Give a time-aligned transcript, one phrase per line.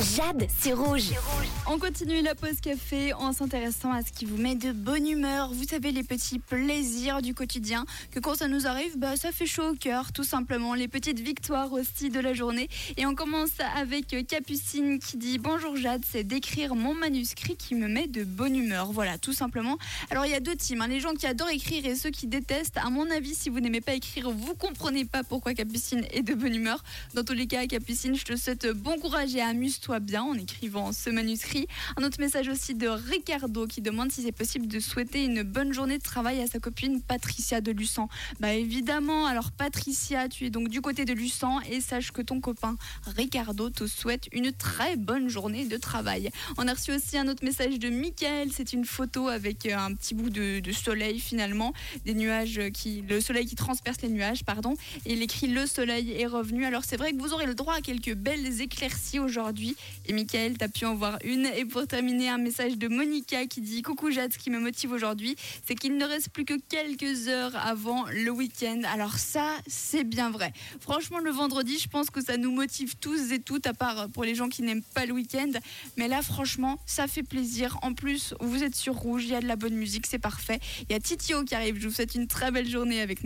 [0.00, 1.10] Jade, c'est rouge.
[1.66, 5.52] On continue la pause café en s'intéressant à ce qui vous met de bonne humeur.
[5.52, 9.44] Vous savez, les petits plaisirs du quotidien, que quand ça nous arrive, bah, ça fait
[9.44, 10.72] chaud au cœur, tout simplement.
[10.72, 12.70] Les petites victoires aussi de la journée.
[12.96, 17.86] Et on commence avec Capucine qui dit Bonjour Jade, c'est d'écrire mon manuscrit qui me
[17.86, 18.92] met de bonne humeur.
[18.92, 19.76] Voilà, tout simplement.
[20.10, 20.88] Alors, il y a deux teams, hein.
[20.88, 22.78] les gens qui adorent écrire et ceux qui détestent.
[22.78, 26.34] À mon avis, si vous n'aimez pas écrire, vous comprenez pas pourquoi Capucine est de
[26.34, 26.82] bonne humeur.
[27.12, 30.92] Dans tous les cas, Capucine, je te souhaite bon courage et amuse-toi bien en écrivant
[30.92, 31.66] ce manuscrit.
[31.96, 35.72] Un autre message aussi de Ricardo qui demande si c'est possible de souhaiter une bonne
[35.72, 38.08] journée de travail à sa copine Patricia de Luçon.
[38.38, 42.40] Bah évidemment, alors Patricia, tu es donc du côté de Luçon et sache que ton
[42.40, 42.76] copain
[43.16, 46.30] Ricardo te souhaite une très bonne journée de travail.
[46.58, 49.94] On a reçu aussi un autre message de Michael, c'est une photo avec euh, un
[49.94, 51.72] petit bout de, soleil finalement,
[52.04, 54.74] des nuages qui, le soleil qui transperce les nuages, pardon,
[55.06, 56.64] et il écrit le soleil est revenu.
[56.64, 60.58] Alors c'est vrai que vous aurez le droit à quelques belles éclaircies aujourd'hui et Michael,
[60.58, 61.46] t'as pu en voir une.
[61.46, 64.92] Et pour terminer, un message de Monica qui dit Coucou Jade, ce qui me motive
[64.92, 68.82] aujourd'hui, c'est qu'il ne reste plus que quelques heures avant le week-end.
[68.92, 70.52] Alors, ça, c'est bien vrai.
[70.80, 74.24] Franchement, le vendredi, je pense que ça nous motive tous et toutes, à part pour
[74.24, 75.52] les gens qui n'aiment pas le week-end.
[75.96, 77.78] Mais là, franchement, ça fait plaisir.
[77.82, 80.60] En plus, vous êtes sur rouge, il y a de la bonne musique, c'est parfait.
[80.88, 81.78] Il y a Titio qui arrive.
[81.78, 83.18] Je vous souhaite une très belle journée avec nous.